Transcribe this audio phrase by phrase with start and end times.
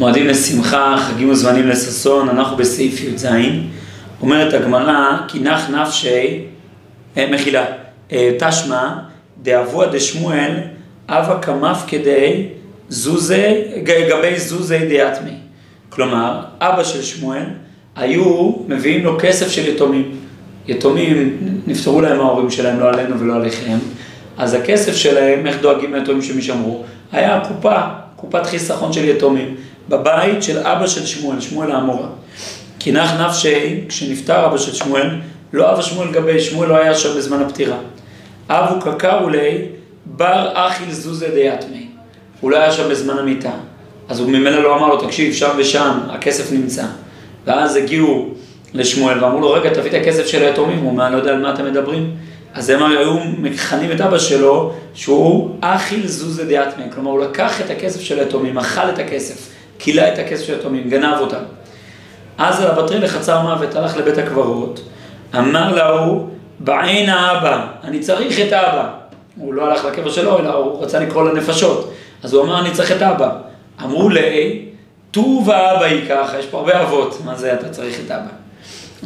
[0.00, 3.26] מועדים לשמחה, חגים וזמנים לששון, אנחנו בסעיף י"ז.
[4.20, 6.44] אומרת הגמרא, כי נח נפשי,
[7.16, 7.64] אה, מחילה,
[8.12, 8.94] אה, תשמע,
[9.42, 10.54] דאבוה דשמואל,
[11.08, 12.46] אבא כמף כדי
[12.88, 15.34] זוזי, גבי זוזי דיאטמי.
[15.88, 17.44] כלומר, אבא של שמואל,
[17.96, 20.16] היו מביאים לו כסף של יתומים.
[20.68, 21.36] יתומים,
[21.66, 23.78] נפטרו להם ההורים שלהם, לא עלינו ולא עליכם,
[24.36, 26.84] אז הכסף שלהם, איך דואגים ליתומים שהם יישמרו?
[27.12, 27.78] היה קופה,
[28.20, 29.56] קופת חיסכון של יתומים,
[29.88, 32.08] בבית של אבא של שמואל, שמואל האמורה.
[32.78, 35.10] כי נח נפשי, כשנפטר אבא של שמואל,
[35.52, 37.76] לא אבא שמואל גבי, שמואל לא היה שם בזמן הפטירה.
[38.48, 39.64] אבו קקרו לי,
[40.06, 41.86] בר אכיל זוזה דיאטמי.
[42.40, 43.52] הוא לא היה שם בזמן המיטה.
[44.08, 46.84] אז הוא ממילא לא אמר לו, תקשיב, שם ושם, הכסף נמצא.
[47.46, 48.28] ואז הגיעו
[48.74, 51.42] לשמואל ואמרו לו, רגע, תביא את הכסף של היתומים, הוא אומר, אני לא יודע על
[51.42, 52.16] מה אתם מדברים.
[52.58, 57.70] אז הם היו מכנים את אבא שלו, שהוא אכיל זוזה דיאטמי, כלומר הוא לקח את
[57.70, 61.42] הכסף של היתומים, אכל את הכסף, כילה את הכסף של היתומים, גנב אותם.
[62.38, 64.80] אז הבטרי לחצר מוות, הלך לבית הקברות,
[65.38, 68.90] אמר להוא, בעין האבא, אני צריך את אבא.
[69.36, 71.92] הוא לא הלך לקבר שלו, אלא הוא רצה לקרוא לנפשות.
[72.22, 73.30] אז הוא אמר, אני צריך את אבא.
[73.84, 74.64] אמרו לי,
[75.10, 78.47] טוב האבא ייקח, יש פה הרבה אבות, מה זה אתה צריך את אבא?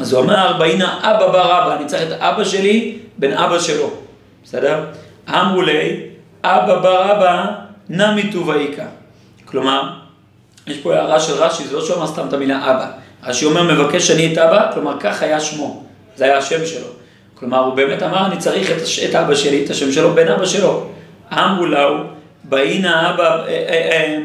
[0.00, 3.90] אז הוא אמר, בהנה אבא בר אבא, אני צריך את אבא שלי בן אבא שלו,
[4.44, 4.84] בסדר?
[5.28, 6.00] אמרו לי,
[6.44, 7.46] אבא בר אבא,
[7.88, 8.86] נמי טוב האיכה.
[9.44, 9.82] כלומר,
[10.66, 12.86] יש פה הערה של רש"י, זה לא שהוא אמר סתם את המילה אבא.
[13.24, 15.84] רש"י אומר, מבקש שאני את אבא, כלומר, כך היה שמו,
[16.16, 16.86] זה היה השם שלו.
[17.34, 18.76] כלומר, הוא באמת אמר, אני צריך את,
[19.10, 20.86] את אבא שלי, את השם שלו, בן אבא שלו.
[21.32, 22.04] אמרו לו,
[22.44, 24.16] בהנה אבא, אה, אה,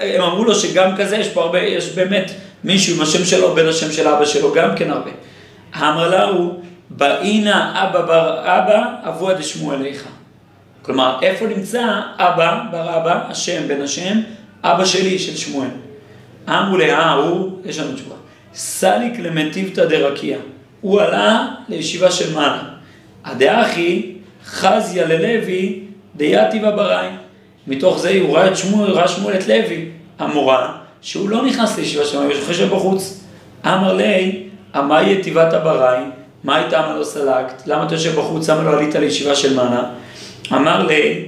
[0.00, 2.30] אה, הם אמרו לו שגם כזה, יש פה הרבה, יש באמת
[2.64, 5.10] מישהו עם השם שלו, בין השם של אבא שלו, גם כן הרבה.
[5.76, 6.30] אמר לה
[6.90, 10.10] באינה אבא בר אבא, אבוה דשמואל איכה.
[10.82, 14.20] כלומר, איפה נמצא אבא בר אבא, השם בן השם,
[14.62, 15.68] אבא שלי של שמואל.
[16.48, 18.14] אמרו לה, הוא, יש לנו תשובה,
[18.54, 20.38] סליק למטיבתא דרקיע.
[20.80, 22.62] הוא עלה לישיבה של מעלה.
[23.24, 24.12] הדאחי
[24.44, 25.80] חזיה ללוי
[26.16, 27.08] דייתיבה בראי.
[27.66, 29.88] מתוך זה הוא ראה את שמואל, ראה שמואל את לוי,
[30.18, 33.20] המורה, שהוא לא נכנס לישיבה שלנו, הוא חושב בחוץ.
[33.66, 34.42] אמר לי,
[34.78, 36.02] אמי יתיבת הבראי,
[36.44, 37.66] מה הייתה מה לא סלקת?
[37.66, 38.50] למה אתה יושב בחוץ?
[38.50, 39.90] למה לא עלית לישיבה של מנה?
[40.52, 41.24] אמר לי,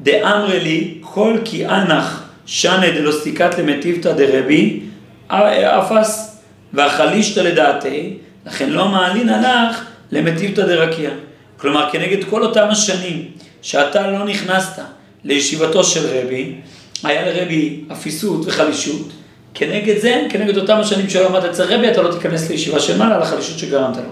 [0.00, 4.80] דאמרי לי, כל כי אנח שנה דלא סתיקת למטיבתא דרבי,
[5.28, 6.40] אפס
[6.72, 11.10] ואכלישתא לדעתי, לכן לא מעלין הלך למטיבתא דרקיע.
[11.56, 13.24] כלומר, כנגד כל אותם השנים
[13.62, 14.82] שאתה לא נכנסת
[15.24, 16.54] לישיבתו של רבי,
[17.04, 19.08] היה לרבי אפיסות וחלישות,
[19.54, 23.18] כנגד זה, כנגד אותם השנים שלא עמדת אצל רבי, אתה לא תיכנס לישיבה של מעלה,
[23.18, 24.02] לחלישות שגרמת לו.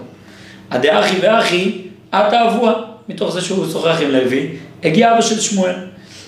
[0.71, 1.71] הדאחי ואחי,
[2.09, 2.73] את אבוה,
[3.09, 4.49] מתוך זה שהוא שוחח עם לוי,
[4.83, 5.75] הגיע אבא של שמואל.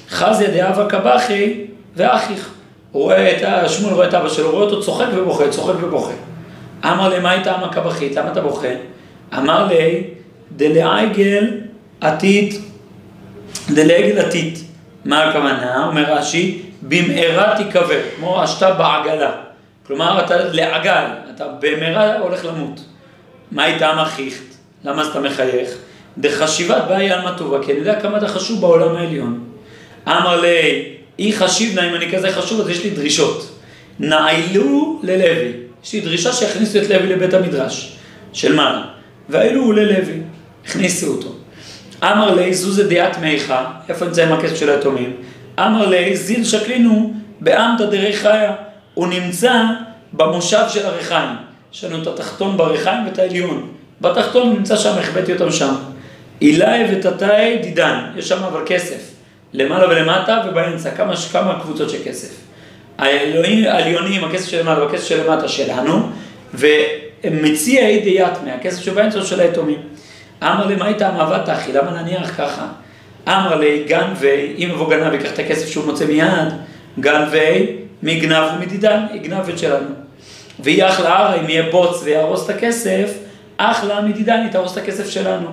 [0.10, 1.54] חזיה דאבה קבחי
[1.96, 2.50] ואחיך.
[2.92, 3.70] רואה את.
[3.70, 6.14] שמואל רואה את אבא שלו, רואה אותו צוחק ובוכה, צוחק ובוכה.
[6.86, 8.16] אמר לי, מה הייתה המקבחית?
[8.16, 8.68] למה אתה בוכה?
[9.38, 10.04] אמר לי,
[10.56, 11.48] דלעגל
[12.02, 12.62] עתית,
[13.70, 14.65] דלעגל עתית.
[15.06, 15.86] מה הכוונה?
[15.88, 19.32] אומר רש"י, במהרה תיקבר, כמו השתה בעגלה.
[19.88, 21.06] כלומר, אתה לעגל,
[21.36, 22.80] אתה במהרה הולך למות.
[23.52, 24.56] מה הייתה המכיכת?
[24.84, 25.70] למה אתה מחייך?
[26.18, 29.44] דחשיבת בעיה על מה טובה, כי אני יודע כמה אתה חשוב בעולם העליון.
[30.08, 30.90] אמר לי,
[31.20, 33.60] אי חשיבנה, אם אני כזה חשוב, אז יש לי דרישות.
[34.00, 35.52] נעלו ללוי.
[35.84, 37.98] יש לי דרישה שיכניסו את לוי לבית המדרש.
[38.34, 38.88] של מה?
[39.30, 40.22] והעלו ללוי.
[40.66, 41.35] הכניסו אותו.
[42.12, 45.14] אמר לי, זוזה דיאת מיכה, איפה נמצאים הכסף של היתומים?
[45.60, 48.54] אמר לי, זיל שקלינו באמתא דרי חיה.
[48.94, 49.54] הוא נמצא
[50.14, 51.30] במושב של הריחיים.
[51.74, 53.70] יש לנו את התחתון בריחיים ואת העליון.
[54.02, 55.76] בתחתון נמצא שם, החבאתי אותם שם.
[56.42, 59.12] אילי ותתאי דידן, יש שם אבל כסף.
[59.54, 62.30] למעלה ולמטה ובאמצע, כמה, כמה קבוצות של כסף.
[62.98, 66.10] העליונים, הכסף של למעלה והכסף של למטה שלנו,
[66.54, 69.80] ומציע אי דיאטמי, הכסף שבאמצע של היתומים.
[70.44, 71.74] אמר לי, מה הייתה המאבד אחי?
[71.74, 72.68] למה נניח ככה?
[73.28, 76.54] אמר לי, גנבי, אם יבוא גנב ייקח את הכסף שהוא מוצא מיד,
[77.00, 79.90] גנבי, מי גנב ומדידן, יגנב את שלנו.
[80.60, 83.14] ויהיה אחלה הרי, אם יהיה בוץ ויהרוס את הכסף,
[83.58, 85.48] אחלה מדידן, יתהרוס את הכסף שלנו.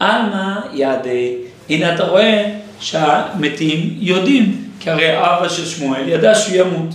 [0.00, 1.34] עלמא יעדי,
[1.70, 2.44] הנה אתה רואה
[2.80, 6.94] שהמתים יודעים, כי הרי אבא של שמואל ידע שהוא ימות.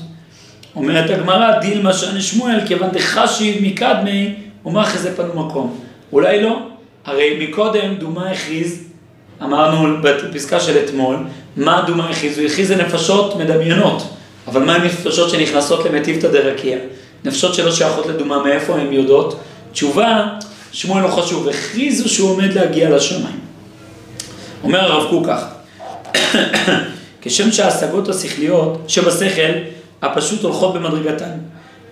[0.75, 5.80] אומרת הגמרא, דילמה שאני שמואל, כיוון דחשי מקדמי, ומה אחרי זה פנו מקום.
[6.12, 6.59] אולי לא,
[7.07, 8.83] הרי מקודם דומה הכריז,
[9.44, 11.18] אמרנו בפסקה של אתמול,
[11.57, 12.38] מה דומה הכריז?
[12.38, 14.04] הוא הכריז לנפשות מדמיינות,
[14.48, 16.77] אבל מה עם נפשות שנכנסות למטיבתא דרקיע?
[17.25, 19.39] נפשות שלא שייכות לדומה, מאיפה הן יודעות?
[19.71, 20.27] תשובה,
[20.71, 23.39] שמואל לא חשוב, הכריזו שהוא עומד להגיע לשמיים.
[24.63, 25.45] אומר הרב קוק כך,
[27.21, 29.51] כשם שההשגות השכליות שבשכל
[30.01, 31.38] הפשוט הולכות במדרגתן.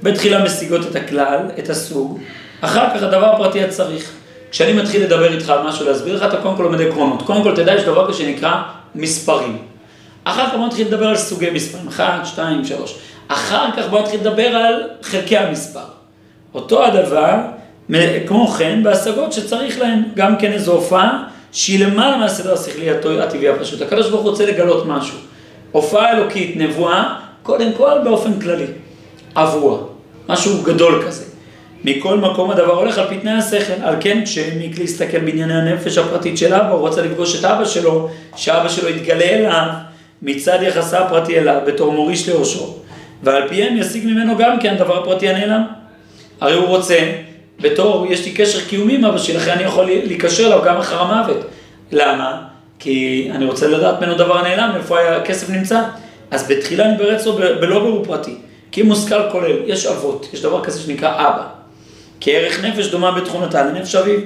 [0.04, 2.20] בתחילה משיגות את הכלל, את הסוג,
[2.62, 4.12] אחר כך הדבר הפרטי הצריך.
[4.52, 7.22] כשאני מתחיל לדבר איתך על משהו, להסביר לך, אתה קודם כל לומד עקרונות.
[7.22, 8.62] קודם כל תדע, יש דבר כזה שנקרא
[8.96, 9.58] מספרים.
[10.24, 12.96] אחר כך בוא נתחיל לדבר על סוגי מספרים, 1, 2, 3.
[13.28, 15.80] אחר כך בוא נתחיל לדבר על חלקי המספר.
[16.54, 17.34] אותו הדבר,
[18.28, 23.82] כמו כן, בהשגות שצריך להן גם כן איזו הופעה שהיא למעלה מהסדר השכלי הטבעי הפשוט.
[23.82, 25.18] הקדוש ברוך הוא רוצה לגלות משהו.
[25.72, 28.66] הופעה אלוקית, נבואה, קודם כל באופן כללי.
[29.36, 29.78] אבוה,
[30.30, 31.35] משהו גדול כזה.
[31.86, 33.74] מכל מקום הדבר הולך על פי תנאי השכל.
[33.84, 38.10] על כן, כשהעמיק להסתכל בענייני הנפש הפרטית של אבא, הוא רוצה לפגוש את אבא שלו,
[38.36, 39.68] שאבא שלו יתגלה אליו
[40.22, 42.76] מצד יחסה הפרטי אליו בתור מוריש לראשו,
[43.24, 45.64] ועל פיהם ישיג ממנו גם כן דבר פרטי הנעלם.
[46.42, 46.98] הרי הוא רוצה,
[47.60, 51.02] בתור, יש לי קשר קיומי עם אבא שלי, לכן אני יכול להיקשר אליו גם אחר
[51.02, 51.46] המוות.
[51.92, 52.42] למה?
[52.80, 55.82] כי אני רוצה לדעת ממנו דבר הנעלם, איפה הכסף נמצא.
[56.32, 58.36] אז בתחילה אני ברצו בלא ברור פרטי.
[58.72, 61.55] כי מושכל כולל, יש אבות, יש דבר כזה שנקרא אבא.
[62.22, 64.20] כערך נפש דומה בתכונתה לנפש אביו.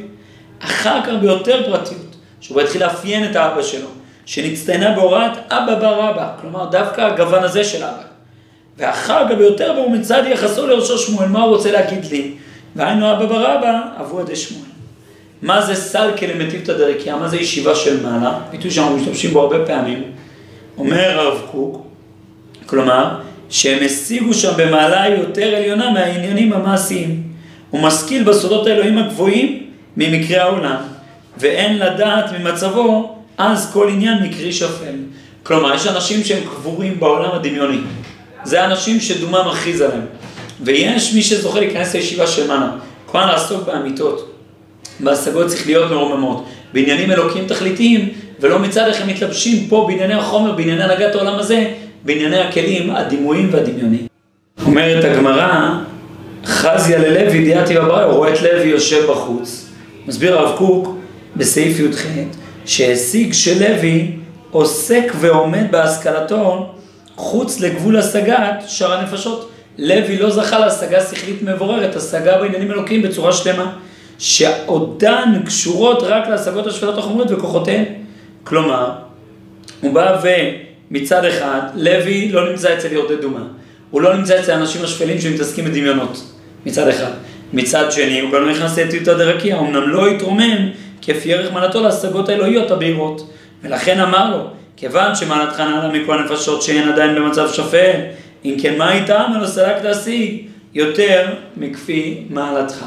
[0.59, 3.88] אחר כך ביותר פרטיות, שהוא התחיל לאפיין את האבא שלו,
[4.25, 8.01] שנצטיינה בהוראת אבא בר אבא, כלומר דווקא הגוון הזה של אבא.
[8.77, 12.31] ואחר כך ביותר ברור מצד יחסו לראשו שמואל, מה הוא רוצה להגיד לי?
[12.75, 14.69] והיינו אבא בר אבא, אבו עדי שמואל.
[15.42, 17.15] מה זה סלקה למטיבתא דרקיע?
[17.15, 18.39] מה זה ישיבה של מעלה?
[18.51, 20.03] ביטוי שאנחנו משתמשים בו הרבה פעמים.
[20.77, 21.85] אומר הרב קוק,
[22.65, 23.19] כלומר,
[23.50, 27.28] שהם השיגו שם במעלה יותר עליונה מהעניינים המעשיים.
[27.69, 29.63] הוא משכיל בסודות האלוהים הגבוהים
[29.98, 30.75] ממקרה העולם,
[31.38, 34.95] ואין לדעת ממצבו אז כל עניין מקרי שפל.
[35.44, 37.80] כלומר, יש אנשים שהם קבורים בעולם הדמיוני.
[38.44, 40.06] זה אנשים שדומה מכריז עליהם.
[40.62, 42.71] ויש מי שזוכה להיכנס לישיבה של מנה,
[43.12, 44.31] כהן לעסוק באמיתות,
[45.00, 50.83] בהשגות שכליות מרוממות, בעניינים אלוקיים תכליתיים, ולא מצד איך הם מתלבשים פה בענייני החומר, בענייני
[50.83, 51.71] הנהגת העולם הזה,
[52.06, 54.07] בענייני הכלים הדימויים והדמיוניים.
[54.66, 55.80] אומרת הגמרא,
[56.45, 59.69] חזיה ללוי דיאתי בברא, הוא רואה את לוי יושב בחוץ.
[60.07, 60.95] מסביר הרב קוק
[61.36, 62.06] בסעיף י"ח,
[62.65, 64.12] שהשיג שלוי
[64.51, 66.74] עוסק ועומד בהשכלתו
[67.15, 69.51] חוץ לגבול השגת שאר הנפשות.
[69.77, 73.71] לוי לא זכה להשגה שכלית מבוררת, השגה בעניינים אלוקיים בצורה שלמה,
[74.18, 77.83] שעודן קשורות רק להשגות השפלות החומריות וכוחותיהן.
[78.44, 78.92] כלומר,
[79.81, 80.21] הוא בא
[80.92, 83.44] ומצד אחד, לוי לא נמצא אצל יורדי דומה,
[83.91, 86.24] הוא לא נמצא אצל האנשים השפלים שמתעסקים בדמיונות,
[86.65, 87.12] מצד אחד.
[87.53, 90.69] מצד שני, הוא גם לא נכנס לטיוטה דרקיע, אמנם לא התרומם
[91.01, 93.31] כפי ערך מעלתו להשגות האלוהיות הבהירות.
[93.63, 94.44] ולכן אמר לו,
[94.77, 98.00] כיוון שמעלתך נעלה מכל הנפשות שהן עדיין במצב שפל,
[98.45, 100.42] אם כן מה איתם ולא סלק להשיג
[100.74, 101.27] יותר
[101.57, 102.85] מכפי מעלתך.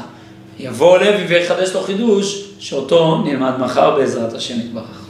[0.59, 5.02] יבוא לוי ויחדש לו חידוש, שאותו נלמד מחר בעזרת השם יתברך.